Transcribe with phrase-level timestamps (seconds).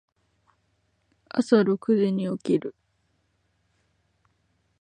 [1.29, 2.73] 朝六時に起きる。